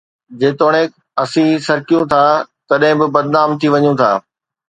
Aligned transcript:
جيتوڻيڪ 0.39 0.89
اسين 1.23 1.49
سُرڪيون 1.67 2.03
ٿا، 2.11 2.23
تڏهن 2.69 2.95
به 2.99 3.07
بدنام 3.15 3.49
ٿي 3.59 3.67
وڃون 3.73 3.95
ٿا 3.99 4.11